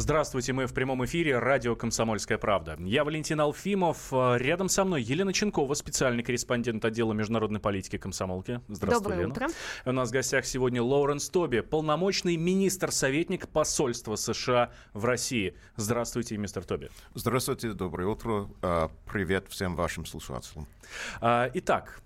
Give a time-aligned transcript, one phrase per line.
[0.00, 2.74] Здравствуйте, мы в прямом эфире радио «Комсомольская правда».
[2.78, 4.10] Я Валентин Алфимов.
[4.10, 8.62] Рядом со мной Елена Ченкова, специальный корреспондент отдела международной политики комсомолки.
[8.68, 9.32] Здравствуй, Доброе Лена.
[9.34, 9.48] утро.
[9.84, 15.54] У нас в гостях сегодня Лоуренс Тоби, полномочный министр-советник посольства США в России.
[15.76, 16.88] Здравствуйте, мистер Тоби.
[17.12, 18.48] Здравствуйте, доброе утро.
[18.62, 20.66] А, привет всем вашим слушателям.
[21.20, 22.00] А, итак,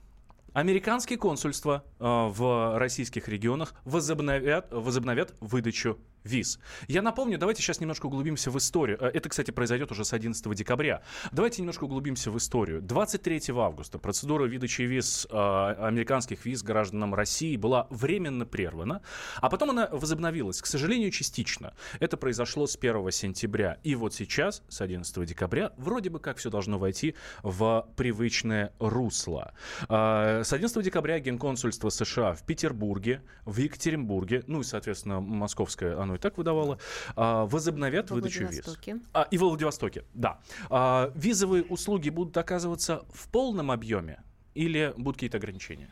[0.53, 6.59] Американские консульства э, в российских регионах возобновят, возобновят выдачу виз.
[6.89, 8.99] Я напомню, давайте сейчас немножко углубимся в историю.
[9.01, 11.03] Э, это, кстати, произойдет уже с 11 декабря.
[11.33, 12.81] Давайте немножко углубимся в историю.
[12.83, 19.03] 23 августа процедура выдачи виз, э, американских виз гражданам России была временно прервана,
[19.37, 21.75] а потом она возобновилась, к сожалению, частично.
[22.01, 23.79] Это произошло с 1 сентября.
[23.83, 29.53] И вот сейчас, с 11 декабря, вроде бы как все должно войти в привычное русло.
[29.89, 36.14] Э, с 11 декабря генконсульство США в Петербурге, в Екатеринбурге, ну и, соответственно, московское, оно
[36.15, 36.79] и так выдавало,
[37.17, 38.65] а, возобновят Во выдачу виз.
[39.13, 40.41] А, и в Владивостоке, да.
[40.71, 44.23] А, Визовые услуги будут оказываться в полном объеме
[44.55, 45.91] или будут какие-то ограничения?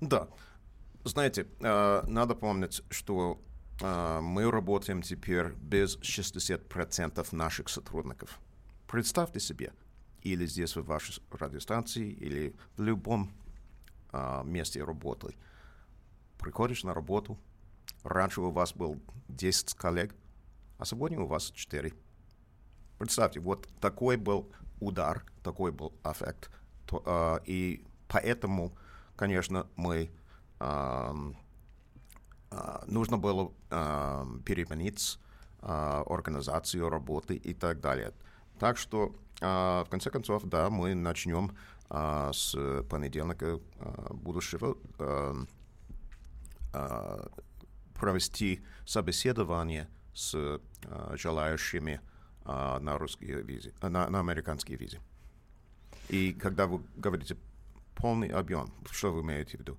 [0.00, 0.28] Да.
[1.04, 3.40] Знаете, э, надо помнить, что
[3.80, 8.38] э, мы работаем теперь без 60% наших сотрудников.
[8.86, 9.72] Представьте себе,
[10.22, 13.32] или здесь в вашей радиостанции, или в любом
[14.12, 15.34] э, месте работы.
[16.38, 17.38] Приходишь на работу,
[18.04, 20.14] раньше у вас был 10 коллег,
[20.78, 21.92] а сегодня у вас 4.
[22.98, 26.50] Представьте, вот такой был удар, такой был эффект.
[27.06, 28.72] Э, и поэтому,
[29.16, 30.10] конечно, мы
[30.58, 31.32] э,
[32.86, 35.18] нужно было э, переменить
[35.62, 38.12] э, организацию работы и так далее.
[38.58, 41.56] Так что, в конце концов, да, мы начнем
[41.88, 42.54] с
[42.90, 43.58] понедельника
[44.10, 44.76] будущего
[48.00, 50.58] провести собеседование с э,
[51.16, 52.00] желающими
[52.44, 54.98] э, на русские визы, на, на американские визы.
[56.08, 57.36] И когда вы говорите
[57.94, 59.76] полный объем, что вы имеете в виду?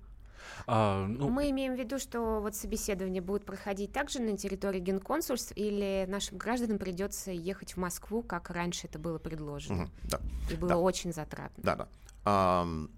[0.66, 5.52] А, ну, Мы имеем в виду, что вот собеседование будет проходить также на территории генконсульств,
[5.56, 9.82] или нашим гражданам придется ехать в Москву, как раньше это было предложено.
[9.84, 10.20] Мгм, да.
[10.50, 10.78] И было Да.
[10.78, 11.62] очень затратно.
[11.62, 11.88] Да, да.
[12.24, 12.90] Ам,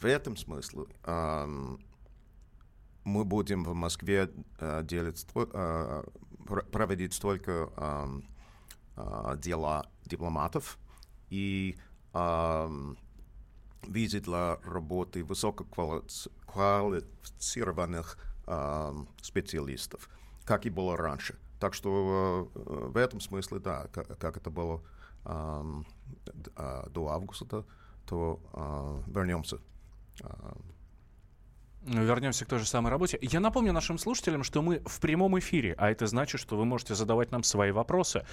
[0.00, 1.78] в этом смысле ам,
[3.06, 6.04] мы будем в Москве э, делать, э,
[6.44, 8.24] пр- проводить столько ам,
[8.96, 10.78] а, дела дипломатов
[11.30, 11.78] и
[13.86, 18.18] визы для работы высококвалифицированных
[19.20, 20.08] специалистов,
[20.44, 21.36] как и было раньше.
[21.60, 24.82] Так что э, в этом смысле, да, ка- как, это было
[25.24, 27.66] до августа,
[28.06, 28.40] то
[29.08, 29.58] вернемся.
[31.86, 33.18] А, Вернемся к той же самой работе.
[33.20, 36.94] Я напомню нашим слушателям, что мы в прямом эфире, а это значит, что вы можете
[36.94, 38.24] задавать нам свои вопросы.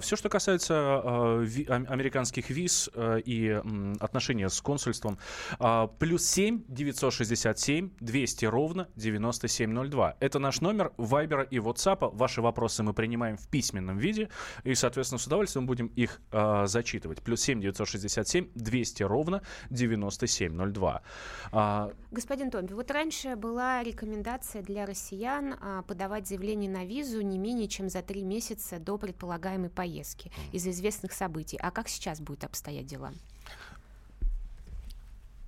[0.00, 1.44] Все, что касается а,
[1.88, 3.60] американских виз а, и
[4.00, 5.18] отношения с консульством,
[5.58, 10.16] а, плюс 7 967 200 ровно 9702.
[10.20, 12.10] Это наш номер Вайбера и WhatsApp.
[12.14, 14.28] Ваши вопросы мы принимаем в письменном виде
[14.64, 17.22] и, соответственно, с удовольствием будем их а, зачитывать.
[17.22, 21.02] Плюс 7 967 200 ровно 9702.
[21.52, 27.38] А, Господин Томби, вот раньше была рекомендация для россиян а, подавать заявление на визу не
[27.38, 31.56] менее чем за три месяца до предполагаемой поездки из-за известных событий.
[31.62, 33.14] А как сейчас будет обстоять дела?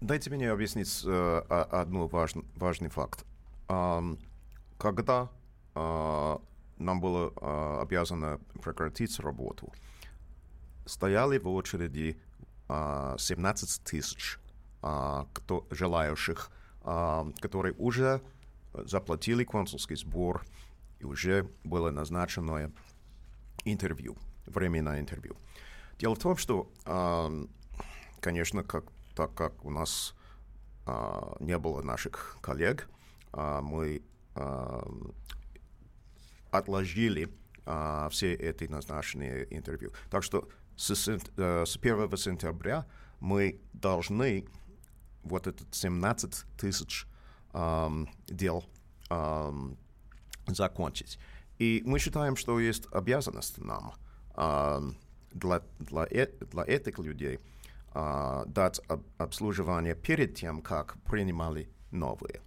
[0.00, 3.26] Дайте мне объяснить э, одну важн- важный факт.
[3.68, 4.18] Ам,
[4.78, 5.28] когда
[5.74, 6.40] а,
[6.78, 9.70] нам было а, обязано прекратить работу,
[10.86, 12.18] стояли в очереди
[12.68, 14.38] а, 17 тысяч
[14.80, 16.50] а, кто, желающих,
[16.82, 18.20] которые уже
[18.72, 20.44] заплатили консульский сбор
[20.98, 22.72] и уже было назначено
[23.64, 24.16] интервью,
[24.46, 25.36] временное интервью.
[25.98, 26.70] Дело в том, что,
[28.20, 28.84] конечно, как,
[29.14, 30.14] так как у нас
[30.86, 32.88] а, не было наших коллег,
[33.32, 34.02] а, мы
[36.50, 37.32] отложили
[37.64, 39.92] а, все эти назначенные интервью.
[40.10, 42.86] Так что с, э, с 1 сентября
[43.20, 44.46] мы должны
[45.22, 47.06] вот этот 17 тысяч
[47.52, 48.64] ам, дел
[49.08, 49.76] ам,
[50.46, 51.18] закончить.
[51.58, 53.94] И мы считаем, что есть обязанность нам
[54.34, 54.96] ам,
[55.32, 57.38] для, для, э- для этих людей
[57.94, 62.40] а, дать об- обслуживание перед тем, как принимали новые.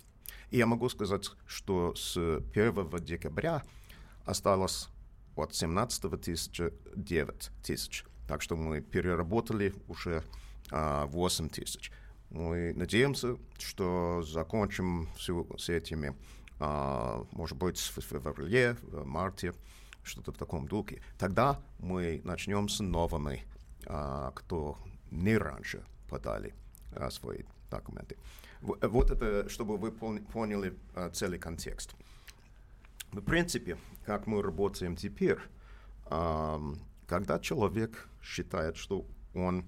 [0.50, 3.63] И я могу сказать, что с 1 декабря
[4.25, 4.89] осталось
[5.36, 8.06] от 17 тысячи 9 тысяч.
[8.28, 10.24] Так что мы переработали уже
[10.71, 11.92] а, 8 тысяч.
[12.35, 16.13] Мы надеемся, что закончим все с этими,
[16.59, 19.53] а, может быть, в феврале, в марте,
[20.03, 21.01] что-то в таком духе.
[21.17, 23.45] Тогда мы начнем с новыми,
[23.85, 24.77] а, кто
[25.11, 26.53] не раньше подали
[26.93, 28.17] а, свои документы.
[28.59, 31.95] Вот это, чтобы вы пон- поняли а, целый контекст.
[33.13, 35.39] В принципе, как мы работаем теперь,
[36.07, 36.75] ам,
[37.07, 39.63] когда человек считает, что он,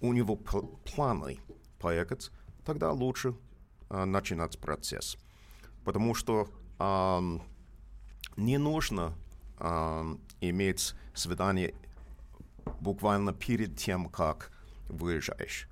[0.00, 1.38] у него пл- планы
[1.78, 2.30] поехать,
[2.64, 3.34] тогда лучше
[3.88, 5.16] а, начинать процесс.
[5.84, 6.48] Потому что
[6.78, 7.42] ам,
[8.36, 9.14] не нужно
[9.58, 11.74] ам, иметь свидание
[12.80, 14.52] буквально перед тем, как
[14.88, 15.68] выезжаешь.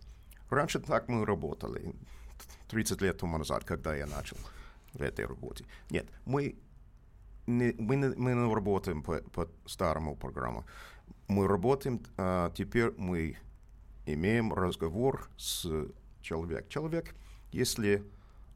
[0.51, 1.95] Раньше так мы работали,
[2.69, 4.37] 30 лет тому назад, когда я начал
[4.93, 5.65] в этой работе.
[5.91, 6.57] Нет, мы
[7.47, 10.65] не, мы, не, мы не работаем по, по старому программу.
[11.29, 13.37] Мы работаем, а, теперь мы
[14.07, 15.67] имеем разговор с
[16.23, 16.69] человеком.
[16.69, 17.15] Человек,
[17.53, 18.05] если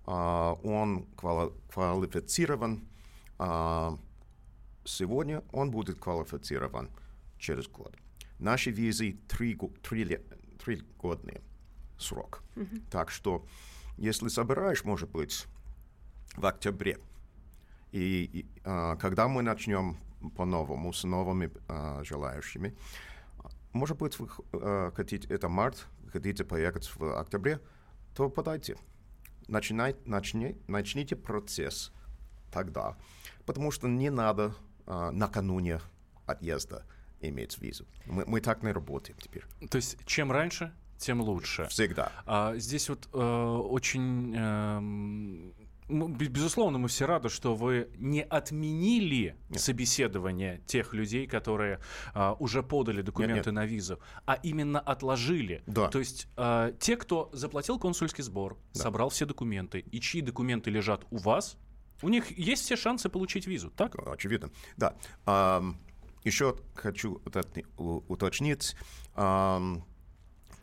[0.06, 2.88] а, он квали- квалифицирован
[3.38, 3.97] а,
[4.85, 6.88] сегодня, он будет квалифицирован
[7.38, 7.97] через год.
[8.38, 10.23] Наши визы три, го- три, ле-
[10.64, 11.41] три годные
[11.99, 12.43] срок.
[12.91, 13.44] Так что,
[13.99, 15.47] если собираешь, может быть,
[16.37, 16.99] в октябре,
[17.93, 19.97] и, и, а, когда мы начнем
[20.37, 22.75] по-новому с новыми а, желающими,
[23.72, 27.61] может быть, вы а, хотите, это март, хотите поехать в октябре,
[28.14, 28.76] то подайте.
[29.49, 31.93] Начинай, начни, начните процесс
[32.52, 32.96] тогда,
[33.46, 34.55] потому что не надо
[34.87, 35.81] а, накануне
[36.26, 36.84] отъезда
[37.20, 37.87] иметь визу.
[38.06, 39.44] Мы, мы так не работаем теперь.
[39.70, 41.66] То есть чем раньше, тем лучше.
[41.66, 42.12] Всегда.
[42.26, 45.59] А, здесь вот э, очень, бе-
[45.90, 49.60] безусловно, мы все рады, что вы не отменили Нет.
[49.60, 51.81] собеседование тех людей, которые
[52.14, 53.54] а, уже подали документы нет.
[53.54, 55.62] на визу, а именно отложили.
[55.66, 55.88] Да.
[55.88, 58.81] То есть э, те, кто заплатил консульский сбор, Да.
[58.82, 61.56] собрал все документы, и чьи документы лежат у вас,
[62.02, 63.94] у них есть все шансы получить визу, так?
[64.08, 64.50] Очевидно.
[64.76, 64.94] Да.
[65.26, 65.78] Ам,
[66.25, 67.20] еще хочу
[67.76, 68.75] уточнить.
[69.14, 69.84] ам,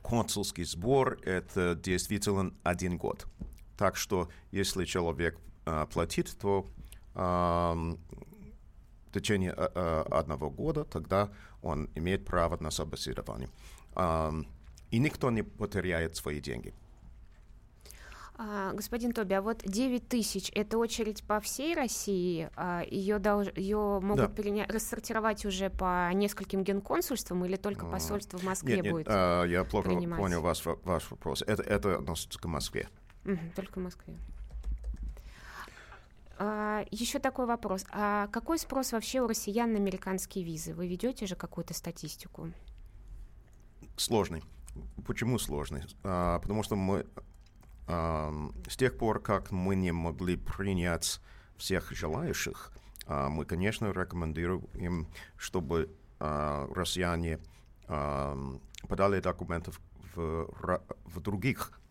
[0.01, 3.27] консульский сбор— это действительно один год.
[3.77, 6.65] Так что, если человек а, платит, то
[7.13, 7.97] ам,
[9.07, 9.71] в течение а,
[10.11, 11.29] а, одного года тогда
[11.61, 13.49] он имеет право на собеседование.
[13.95, 14.47] Ам,
[14.89, 16.73] и никто не потеряет свои деньги.
[18.39, 22.49] А, господин Тоби, а вот 9 тысяч– это очередь по всей России?
[22.55, 23.47] А, Ее, долж...
[23.55, 24.41] ее могут Да.
[24.41, 29.07] переня- рассортировать уже по нескольким генконсульствам или только А, посольство в Москве Нет, нет, будет?
[29.09, 30.19] а, я плохо принимать?
[30.19, 31.41] понял ваш, ваш вопрос.
[31.47, 32.87] Это, это относится к Москве.
[33.55, 34.17] Только в Москве.
[36.91, 37.85] еще такой вопрос.
[37.91, 40.73] А какой спрос вообще у россиян на американские визы?
[40.73, 42.51] Вы ведете же какую-то статистику?
[43.97, 44.43] Сложный.
[45.05, 45.83] Почему сложный?
[46.03, 47.05] А, потому что мы
[47.87, 51.19] ам, с тех пор, как мы не могли принять
[51.57, 52.71] всех желающих,
[53.07, 55.07] а, мы, конечно, рекомендуем,
[55.37, 55.89] чтобы
[56.19, 57.39] а, россияне
[57.87, 59.71] ам, подали документы
[60.15, 60.51] в,
[61.05, 61.86] в других а,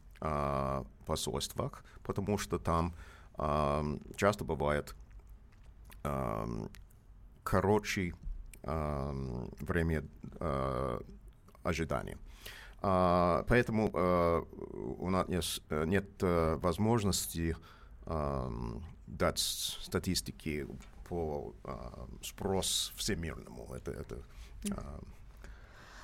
[1.06, 2.94] посольствах, потому что там
[3.38, 4.94] ам, часто бывает
[6.02, 6.68] ам,
[7.42, 8.14] короче
[8.66, 10.04] время
[10.40, 11.00] а,
[11.62, 12.18] ожидания.
[12.82, 14.40] А, поэтому а,
[14.98, 17.56] у нас нет, э, возможности
[19.06, 20.66] дать статистики
[21.08, 23.72] по а, спрос всемирному.
[23.74, 24.22] Это, это,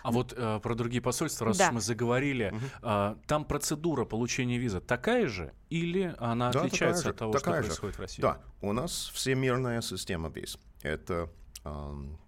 [0.02, 1.68] а, вот э, про другие посольства, раз Да.
[1.68, 7.10] уж мы заговорили, а, там процедура получения визы такая же или она Да, отличается же,
[7.10, 7.68] от того, такая что же.
[7.68, 8.22] происходит в России?
[8.22, 10.58] Да, у нас всемирная система виз.
[10.82, 11.30] Это
[11.64, 12.18] ам,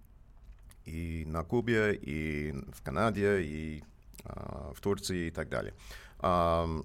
[0.85, 3.85] и на Кубе, и в Канаде, и
[4.25, 5.75] а, в Турции и так далее.
[6.21, 6.85] Ам,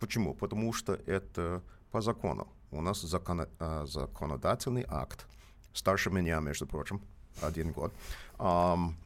[0.00, 0.34] почему?
[0.34, 2.48] Потому что это по закону.
[2.72, 5.26] У нас закона- а, законодательный акт,
[5.72, 7.00] старше меня, между прочим,
[7.40, 7.94] один год.
[8.38, 8.96] Ам,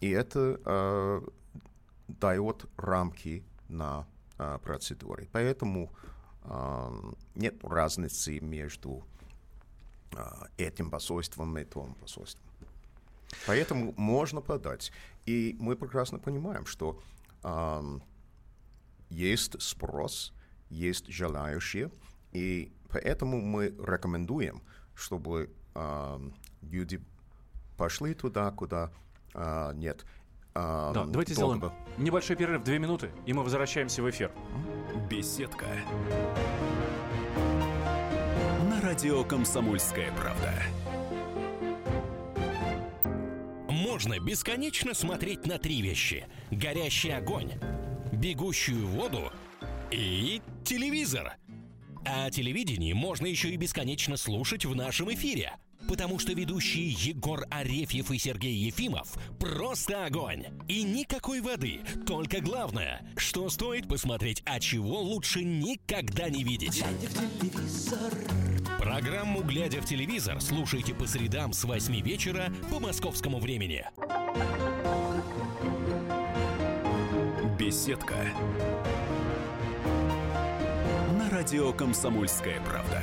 [0.00, 1.22] и это а,
[2.08, 4.06] дает рамки на
[4.38, 5.28] а, процедуры.
[5.32, 5.90] Поэтому
[6.44, 9.04] ам, нет разницы между
[10.14, 12.44] а, этим посольством и том посольством.
[13.46, 14.92] Поэтому можно подать.
[15.24, 17.00] И мы прекрасно понимаем, что
[17.42, 18.02] ам,
[19.08, 20.32] есть спрос,
[20.68, 21.90] есть желающие,
[22.32, 24.62] и поэтому мы рекомендуем,
[24.94, 27.00] чтобы ам, люди
[27.76, 28.92] пошли туда, куда
[29.36, 30.06] а, нет.
[30.54, 34.32] ам, Да, давайте сделаем небольшой перерыв, две минуты, и мы возвращаемся в эфир.
[35.10, 35.66] Беседка.
[38.70, 40.54] На радио «Комсомольская правда».
[43.68, 46.26] Можно бесконечно смотреть на три вещи.
[46.50, 47.52] Горящий огонь,
[48.12, 49.30] бегущую воду
[49.90, 51.34] и телевизор.
[52.06, 55.52] А телевидение можно еще и бесконечно слушать в нашем эфире.
[55.88, 60.46] Потому что ведущие Егор Арефьев и Сергей Ефимов просто огонь.
[60.68, 61.80] И никакой воды.
[62.06, 66.84] Только главное, что стоит посмотреть, а чего лучше никогда не видеть.
[68.78, 73.84] Программу «Глядя в телевизор» слушайте по средам с 8 вечера по московскому времени.
[77.58, 78.16] Беседка.
[81.18, 83.02] На радио «Комсомольская правда».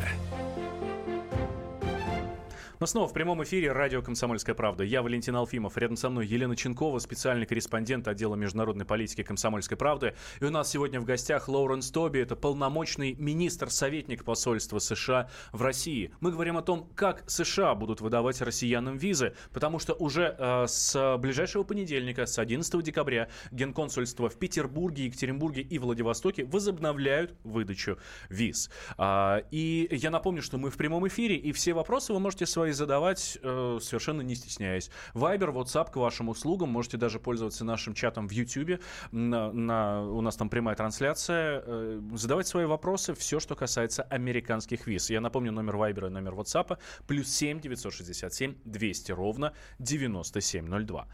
[2.84, 4.84] Но снова в прямом эфире радио «Комсомольская правда».
[4.84, 5.78] Я Валентин Алфимов.
[5.78, 10.16] Рядом со мной Елена Ченкова, специальный корреспондент отдела международной политики «Комсомольской правды».
[10.42, 12.20] И у нас сегодня в гостях Лоуренс Тоби.
[12.20, 16.12] Это полномочный министр-советник посольства США в России.
[16.20, 19.34] Мы говорим о том, как США будут выдавать россиянам визы.
[19.54, 25.80] Потому что уже э, с ближайшего понедельника, с 11 декабря, генконсульства в Петербурге, Екатеринбурге и
[25.80, 27.98] Владивостоке возобновляют выдачу
[28.28, 28.70] виз.
[28.98, 32.73] А, и я напомню, что мы в прямом эфире, и все вопросы вы можете свои
[32.74, 34.89] задавать э, совершенно не стесняясь.
[35.13, 36.70] Вайбер, WhatsApp к вашим услугам.
[36.70, 38.82] Можете даже пользоваться нашим чатом в YouTube.
[39.12, 41.63] На, на, у нас там прямая трансляция.
[41.65, 45.10] Э, задавать свои вопросы, все, что касается американских виз.
[45.10, 46.77] Я напомню, номер Вайбера и номер WhatsApp.
[47.08, 51.08] Плюс 7 967 200 ровно 9702.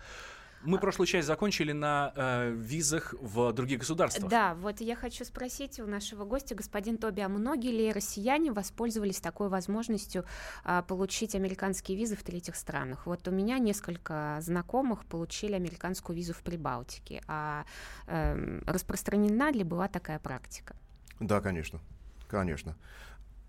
[0.63, 4.29] Мы прошлую часть закончили на э, визах в других государствах.
[4.29, 9.21] Да, вот я хочу спросить у нашего гостя, господин Тоби, а многие ли россияне воспользовались
[9.21, 10.25] такой возможностью
[10.65, 13.05] э, получить американские визы в третьих странах?
[13.05, 17.21] Вот у меня несколько знакомых получили американскую визу в Прибалтике.
[17.27, 17.65] А
[18.07, 20.75] э, распространена ли была такая практика?
[21.19, 21.79] Да, конечно,
[22.27, 22.75] конечно.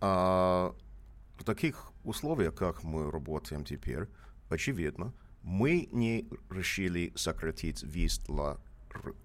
[0.00, 0.74] А,
[1.38, 4.08] в таких условиях, как мы работаем теперь,
[4.48, 5.12] очевидно,
[5.42, 8.56] мы не решили сократить виз для,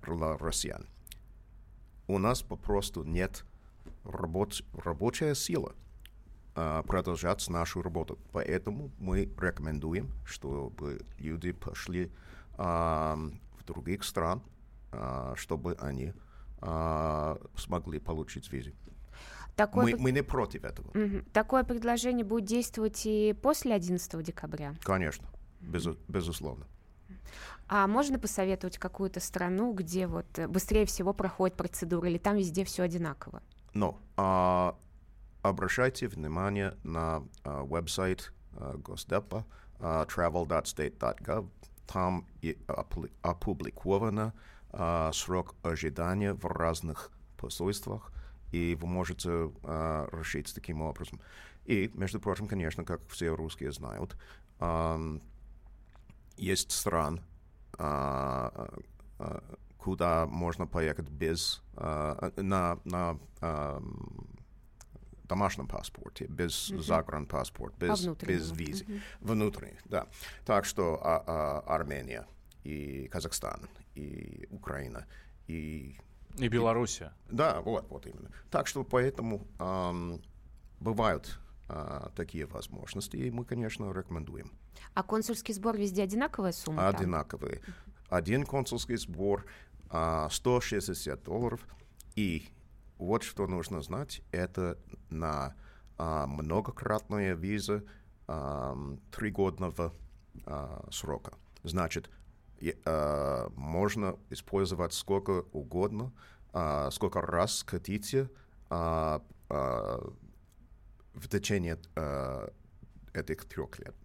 [0.06, 0.86] для россиян.
[2.08, 3.46] У нас попросту нет
[4.04, 5.74] рабоч, рабочая сила
[6.56, 8.20] а, продолжать нашу работу.
[8.32, 12.12] Поэтому мы рекомендуем, чтобы люди пошли
[12.58, 13.18] а,
[13.60, 14.42] в других стран,
[14.92, 16.14] а, чтобы они
[16.62, 18.72] а, смогли получить визу.
[19.56, 20.92] Такое, Мы, пред- мы не против этого.
[20.94, 21.26] Мгм.
[21.32, 24.76] Такое предложение будет действовать и после 11 декабря.
[24.84, 25.26] Конечно,
[25.66, 26.66] безу- безусловно.
[27.68, 32.64] А можно посоветовать какую-то страну, где вот э, быстрее всего проходит процедура, или там везде
[32.64, 33.42] все одинаково?
[33.74, 34.78] Но а,
[35.42, 39.46] обращайте внимание на а, веб-сайт а, Госдепа
[39.80, 41.50] а, travel.state.gov.
[41.88, 42.58] Там и
[43.22, 44.34] опубликовано
[44.72, 48.12] а, срок ожидания в разных посольствах,
[48.52, 51.20] и вы можете а, решить таким образом.
[51.66, 54.16] И, между прочим, конечно, как все русские знают,
[54.60, 55.20] ам,
[56.38, 57.22] есть стран,
[57.77, 58.70] а,
[59.20, 59.44] а,
[59.77, 63.20] куда можно поехать без а, на, на
[65.27, 68.39] домашнем паспорте, без загранпаспорта, без, внутреннему.
[68.39, 69.01] без визы.
[69.22, 70.08] Внутренний, да.
[70.46, 72.27] Так что а, а, Армения
[72.63, 73.62] и Казахстан
[73.96, 75.06] и Украина
[75.48, 75.96] и
[76.38, 77.13] И Белоруссия.
[77.30, 78.30] да, вот, вот именно.
[78.51, 80.22] Так что поэтому ам,
[80.80, 84.51] бывают а, такие возможности, и мы, конечно, рекомендуем.
[84.94, 86.88] А консульский сбор везде одинаковая сумма?
[86.88, 87.62] Одинаковые.
[88.10, 89.46] Один консульский сбор
[89.89, 91.65] а, 160 долларов.
[92.15, 92.50] И
[92.98, 94.77] вот что нужно знать, это
[95.10, 95.55] на
[95.98, 97.84] а, многократная виза
[99.12, 99.94] тригодного
[100.46, 101.34] а, срока.
[101.63, 102.10] Значит,
[102.86, 106.12] а, можно использовать сколько угодно,
[106.53, 108.29] а, сколько раз хотите
[108.70, 110.00] а, а,
[111.13, 112.51] в течение а,
[113.13, 113.96] этих трех лет.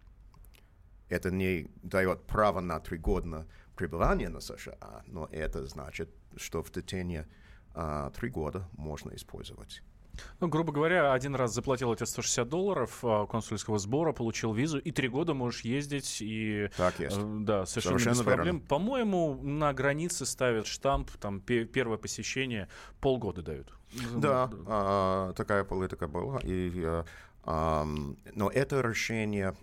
[1.10, 6.70] Это не дает право на три года пребывания на США, но это значит, что в
[6.70, 7.26] течение
[7.74, 9.82] а, три года можно использовать.
[10.38, 14.90] Ну, грубо говоря, один раз заплатил эти 160 долларов а, консульского сбора, получил визу, и
[14.92, 16.68] три года можешь ездить, и...
[16.76, 17.16] Так есть.
[17.18, 18.44] э, Да, совершенно без Совершенно проблем.
[18.56, 18.68] верно.
[18.68, 22.68] По-моему, на границе ставят штамп, там, пе- первое посещение
[23.00, 23.72] полгода дают.
[24.16, 26.38] Да, а, такая политика была.
[26.42, 27.02] И,
[27.44, 29.54] ам, но это решение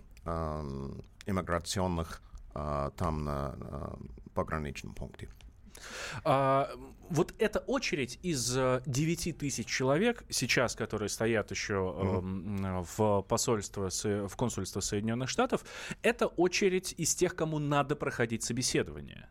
[1.26, 2.20] иммиграционных
[2.54, 3.98] а, там на, на
[4.34, 5.28] пограничном пункте.
[6.24, 6.70] А,
[7.08, 13.88] вот эта очередь из э, 9 тысяч человек сейчас, которые стоят еще эм, в посольство,
[13.88, 15.64] Со- в консульство Соединенных Штатов,
[16.02, 19.28] это очередь из тех, кому надо проходить собеседование.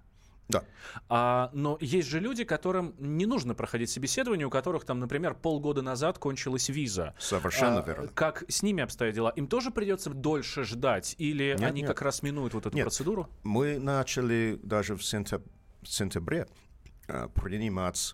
[0.50, 0.64] Да.
[1.10, 5.82] А, но есть же люди, которым не нужно проходить собеседование, у которых там, например, полгода
[5.82, 7.14] назад кончилась виза.
[7.20, 8.08] Совершенно А, верно.
[8.10, 9.30] Как с ними обстоят дела?
[9.36, 11.16] Им тоже придется дольше ждать?
[11.18, 11.90] Или Нет, они нет.
[11.90, 12.86] как раз минуют вот эту Нет.
[12.86, 13.28] процедуру?
[13.44, 15.46] Мы начали даже в сентяб-
[15.84, 16.48] сентябре
[17.08, 18.14] э, принимать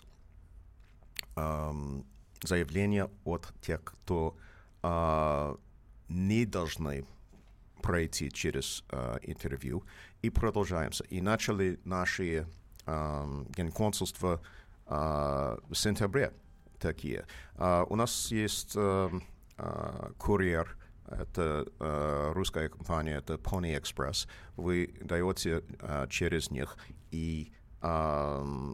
[1.36, 2.06] эм,
[2.44, 4.36] заявления от тех, кто
[4.82, 5.56] э,
[6.10, 7.06] не должны
[7.84, 9.84] пройти через э, интервью,
[10.24, 11.04] и продолжаемся.
[11.04, 12.48] И начали наши
[12.86, 14.42] э, генконсульства
[14.88, 16.32] э, в сентябре
[16.80, 17.25] такие.
[17.58, 19.10] Э, у нас есть э,
[19.58, 24.30] э, курьер, это э, русская компания, это Pony Express.
[24.56, 26.78] Вы даете э, через них,
[27.12, 28.74] и э,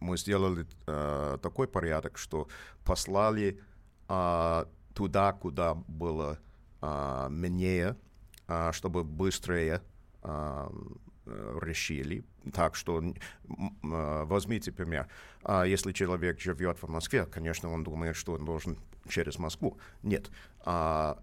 [0.00, 2.48] мы сделали э, такой порядок, что
[2.82, 3.60] послали
[4.08, 4.64] э,
[4.94, 6.38] туда, куда было
[6.80, 8.07] э, менее, э,
[8.72, 9.82] чтобы быстрее
[10.22, 10.68] э,
[11.60, 12.24] решили.
[12.52, 13.12] Так что э,
[14.24, 15.08] возьмите пример.
[15.42, 18.78] А если человек живет в Москве, конечно, он думает, что он должен
[19.08, 19.78] через Москву.
[20.02, 20.30] Нет.
[20.64, 21.18] А,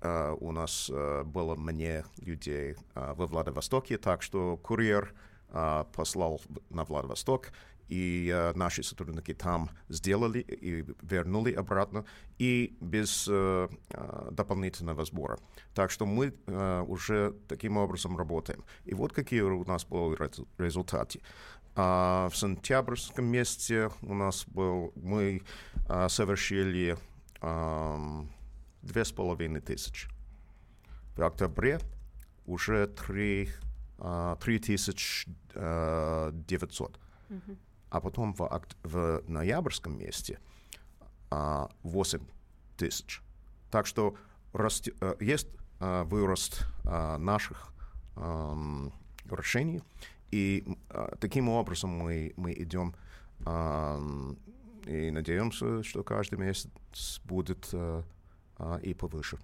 [0.00, 5.14] а, у нас а, было мне людей а, во Владивостоке, так что курьер
[5.48, 6.40] а, послал
[6.70, 7.52] на Владивосток,
[7.88, 12.04] и а, наши сотрудники там сделали и вернули обратно,
[12.38, 15.38] и без а, а, дополнительного сбора.
[15.74, 18.64] Так что мы а, уже таким образом работаем.
[18.84, 21.20] И вот какие у нас были резу- результаты.
[21.74, 25.42] А, в сентябрьском месяце у нас был, мы
[25.88, 26.96] а, совершили
[27.40, 28.30] ам,
[28.82, 30.08] две с половиной тысячи.
[31.16, 31.78] В октябре
[32.46, 33.48] уже три,
[33.98, 36.98] а, три тысячи а, девятьсот.
[37.92, 40.38] А потом в, окт- в ноябрьском месяце
[41.30, 42.20] а, 8
[42.78, 43.20] тысяч.
[43.70, 44.14] Так что
[44.54, 47.74] расте- э, есть а, вырост а, наших
[48.16, 48.94] ам,
[49.30, 49.82] решений,
[50.30, 52.94] и а, таким образом мы, мы идем
[53.44, 54.38] ам,
[54.86, 58.04] и надеемся, что каждый месяц будет а,
[58.56, 59.36] а, и повыше.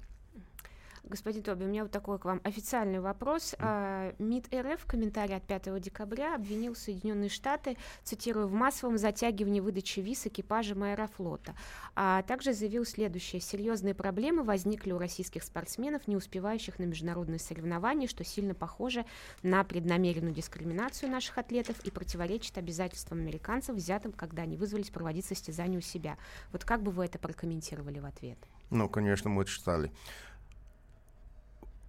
[1.09, 3.55] Господин Тоби, у меня вот такой к вам официальный вопрос.
[3.59, 9.61] А, МИД РФ в комментарии от 5 декабря обвинил Соединенные Штаты, цитирую, в массовом затягивании
[9.61, 11.55] выдачи виз экипажем аэрофлота.
[11.97, 13.41] А также заявил следующее.
[13.41, 19.07] Серьезные проблемы возникли у российских спортсменов, не успевающих на международные соревнования, что сильно похоже
[19.43, 25.79] на преднамеренную дискриминацию наших атлетов и противоречит обязательствам американцев, взятым, когда они вызвались проводить состязания
[25.79, 26.19] у себя.
[26.53, 28.37] Вот как бы вы это прокомментировали в ответ?
[28.71, 29.91] Ну, конечно, мы читали.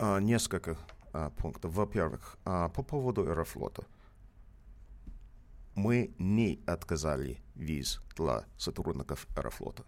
[0.01, 0.77] А, несколько
[1.11, 1.73] а, пунктов.
[1.73, 3.83] Во-первых, а, по поводу Аэрофлота.
[5.75, 9.83] Мы не отказали виз для сотрудников Аэрофлота.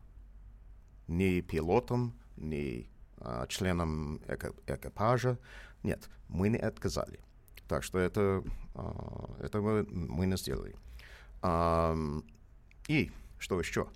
[1.07, 5.39] Ни пилотам, ни а, членам эко- экипажа.
[5.81, 7.21] Нет, мы не отказали.
[7.69, 8.43] Так что это,
[8.75, 10.75] а, это мы, мы не сделали.
[11.41, 12.25] Ам,
[12.89, 13.87] и что еще?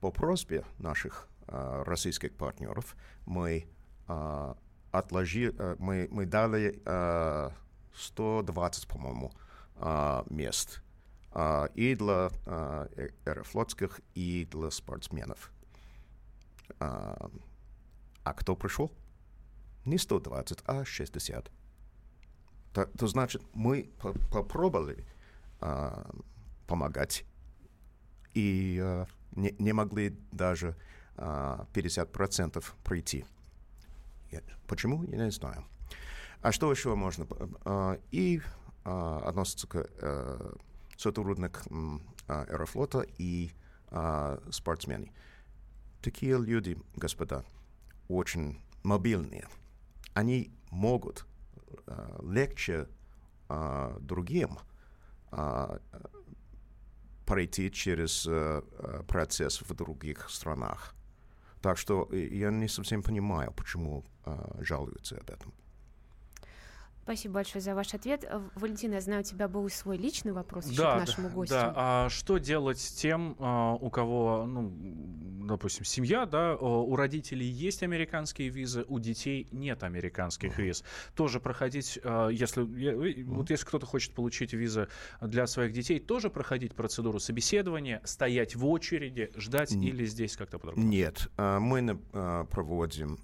[0.00, 3.66] По просьбе наших а, российских партнеров мы
[4.06, 4.56] а,
[4.90, 7.52] отложили, а, мы, мы дали а,
[7.94, 9.32] 120, по-моему,
[9.76, 10.82] а, мест
[11.74, 15.52] и для э- аэрофлотских, и для спортсменов.
[16.80, 17.28] А,
[18.24, 18.90] кто пришел?
[19.84, 21.50] Не 120, а 60.
[22.72, 25.04] То, то значит, мы по- попробовали
[26.66, 27.26] помогать
[28.32, 30.74] и не, не могли даже
[31.16, 33.24] а, 50% прийти.
[34.66, 35.04] Почему?
[35.04, 35.64] Я не знаю.
[36.42, 37.26] А что еще можно?
[37.64, 38.40] а, и
[38.84, 40.52] а, относится к э,
[40.96, 43.50] сотрудникам а, Аэрофлота и
[44.50, 45.12] спортсмены.
[46.02, 47.44] Такие люди, господа,
[48.08, 49.46] очень мобильные.
[50.12, 51.24] Они могут
[51.86, 52.88] а, легче
[54.00, 54.58] другим
[57.26, 60.94] пройти через э, э, процесс в других странах.
[61.66, 65.52] Так что э, я не совсем понимаю, почему э, жалуются об этом.
[67.06, 68.24] Спасибо большое за ваш ответ.
[68.24, 71.34] Э, Валентина, я знаю, у тебя был свой личный вопрос еще Да, к нашему да,
[71.36, 71.54] гостю.
[71.54, 71.72] да.
[71.76, 74.72] А что делать с тем, а, у кого, ну,
[75.46, 80.82] допустим, семья, да, у родителей есть американские визы, у детей нет американских виз.
[81.14, 82.62] Тоже проходить, а, если,
[83.22, 84.88] вот если кто-то хочет получить визы
[85.20, 90.58] для своих детей, тоже проходить процедуру собеседования, стоять в очереди, ждать Н- или здесь как-то
[90.58, 90.88] по-другому?
[90.88, 93.20] Нет, э, мы не э, проводим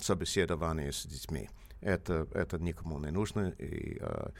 [0.00, 1.48] собеседование с детьми.
[1.80, 3.50] Это, это никому не нужно.
[3.58, 4.30] И, э,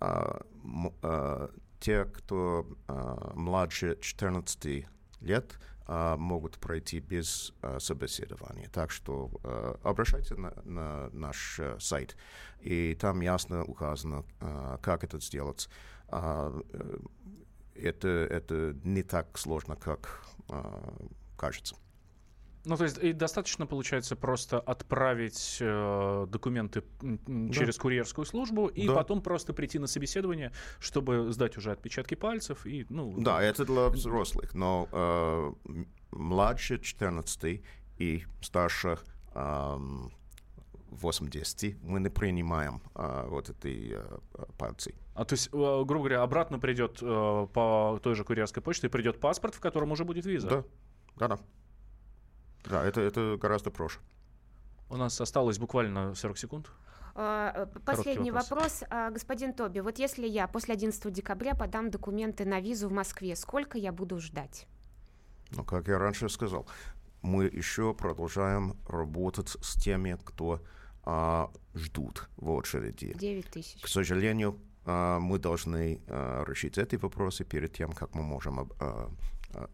[0.00, 1.48] м- э,
[1.80, 4.86] те, кто э, младше 14
[5.20, 8.68] лет, э, могут пройти без э, собеседования.
[8.68, 12.16] Так что э, обращайтесь на, на наш э, сайт,
[12.60, 15.68] и там ясно указано, э, как это сделать.
[16.08, 16.98] А, э,
[17.74, 20.62] это, это не так сложно, как э,
[21.36, 21.76] кажется.
[22.68, 27.52] Ну, то есть и достаточно, получается, просто отправить э, документы Да.
[27.52, 28.94] через курьерскую службу и Да.
[28.94, 33.14] потом просто прийти на собеседование, чтобы сдать уже отпечатки пальцев и, ну...
[33.18, 35.52] Да, это для взрослых, но э,
[36.10, 37.62] младше 14
[37.98, 38.98] и старше
[39.34, 40.12] эм,
[40.90, 44.18] 80 мы не принимаем э, вот эти э,
[44.58, 44.94] пальцы.
[45.14, 49.20] А то есть, э, грубо говоря, обратно придет э, по той же курьерской почте, придет
[49.20, 50.48] паспорт, в котором уже будет виза.
[51.16, 51.38] Да, да,
[52.64, 52.84] да.
[52.84, 53.98] Это, это гораздо проще.
[54.90, 56.70] У нас осталось буквально 40 секунд.
[57.14, 58.50] А, э, Последний вопрос.
[58.50, 58.84] вопрос.
[58.90, 63.34] А, Господин Тоби, вот если я после 11 декабря подам документы на визу в Москве,
[63.36, 64.66] сколько я буду ждать?
[65.50, 66.66] Но, как я раньше сказал,
[67.22, 70.60] мы еще продолжаем работать с теми, кто
[71.02, 73.14] а, ждут в очереди.
[73.14, 73.82] 9 тысяч.
[73.82, 79.10] К сожалению, а, мы должны а, решить эти вопросы перед тем, как мы можем а,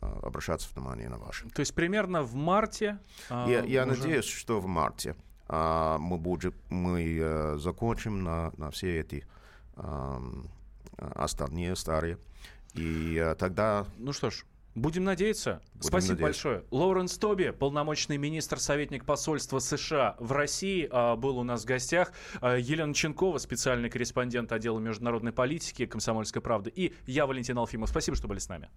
[0.01, 1.49] обращаться внимание на ваши.
[1.51, 2.99] То есть примерно в марте...
[3.29, 5.17] а, Я, я уже- надеюсь, что в марте
[5.49, 9.27] а, мы, будем, мы э, закончим на, на все эти
[10.97, 12.19] остальные старые.
[12.75, 15.61] И э, тогда Ну что ж, будем надеяться.
[15.81, 16.23] Спасибо надеяться.
[16.49, 16.65] большое.
[16.71, 22.13] Лоуренс Тоби, полномочный министр, советник посольства США в России, а, был у нас в гостях.
[22.41, 26.71] А, Елена Ченкова, специальный корреспондент отдела международной политики «Комсомольской правды».
[26.75, 27.91] И я, Валентин Алфимов.
[27.91, 28.69] Спасибо, что были с нами.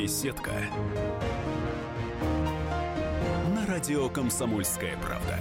[0.00, 0.52] Беседка.
[3.52, 5.36] На радио Комсомольская правда.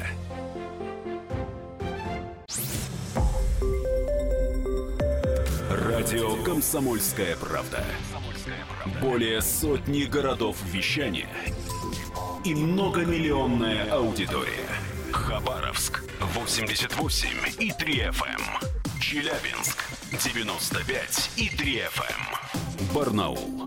[5.69, 7.85] Радио Комсомольская правда.
[8.99, 11.29] Более сотни городов вещания
[12.43, 14.67] и многомиллионная аудитория.
[15.11, 18.41] Хабаровск 88 и 3 FM.
[18.99, 22.93] Челябинск 95 и 3 FM.
[22.95, 23.66] Барнаул